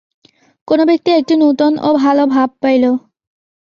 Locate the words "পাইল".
2.61-2.83